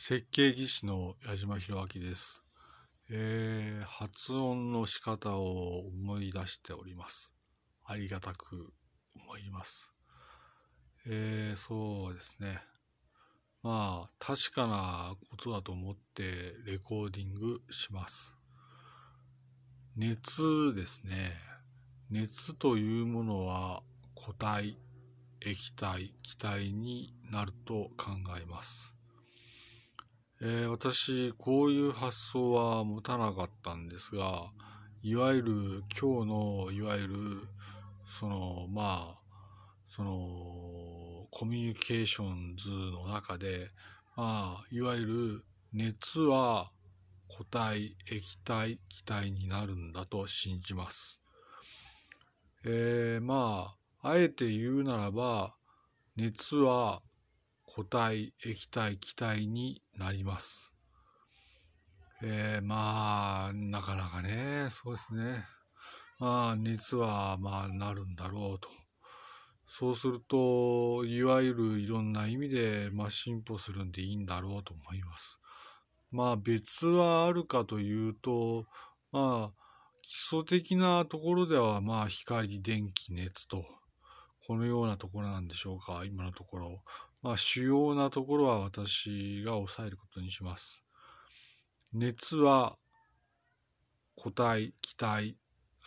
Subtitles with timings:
[0.00, 2.44] 設計技師の矢島弘明です、
[3.10, 7.34] えー、発音の仕方を思い出しております。
[7.84, 8.72] ありがたく
[9.16, 9.92] 思います。
[11.04, 12.60] えー、そうですね。
[13.64, 18.36] まあ、確かなことだと思ってレコーディングします。
[19.96, 21.32] 熱ですね。
[22.08, 23.82] 熱というものは
[24.14, 24.78] 固体、
[25.44, 28.94] 液体、気体になると考えます。
[30.40, 34.52] えー、私、こういう発想は持たなかったんですが、
[35.02, 37.48] いわゆる今日の、いわゆる、
[38.06, 39.20] その、まあ、
[39.88, 43.70] その、コミュニケーション図の中で、
[44.14, 46.70] まあ、いわゆる熱は
[47.28, 51.20] 固体、液体、気体になるんだと信じます。
[52.64, 55.56] えー、まあ、あえて言うならば、
[56.14, 57.02] 熱は
[57.78, 60.72] 固体、液体、気体になります。
[62.24, 65.44] えー、まあ、なかなかね、そうですね。
[66.18, 68.68] まあ、熱は、まあ、なるんだろうと。
[69.68, 75.38] そうすると、いわゆるいろんな意味で、まあ、進歩するんでいいんだろうと思います。
[76.10, 78.66] まあ、別はあるかというと、
[79.12, 79.62] まあ、
[80.02, 83.64] 基礎的なところでは、まあ、光、電気、熱と、
[84.48, 86.82] このようなところなんでしょうか、今のところ。
[87.22, 90.82] まあ、主要なところは私が抑えることにします。
[91.92, 92.78] 熱は
[94.16, 95.36] 固体、気体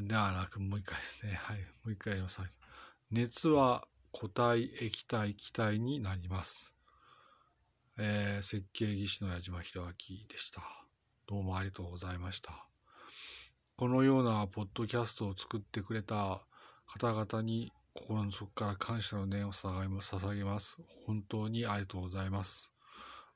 [0.00, 1.34] ではなく、もう一回ですね。
[1.34, 1.58] はい。
[1.58, 2.40] もう一回言います。
[3.10, 6.74] 熱は固体、液体、気体になります。
[7.98, 10.62] えー、設計技師の矢島弘明でした。
[11.26, 12.68] どうもありがとうございました。
[13.76, 16.40] このようなポッドキャストを作ってくれた
[16.86, 20.78] 方々に心の底から感謝の念を捧げます。
[21.04, 22.70] 本当にありがとうございます。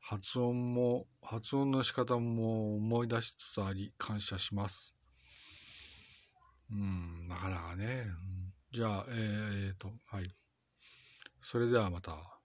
[0.00, 4.94] 発音も、発音の仕方も思い出しつつあり、感謝します。
[6.70, 8.04] うん、なかなかね。
[8.72, 10.30] じゃあ、えー、っ、と、はい。
[11.40, 12.41] それではまた。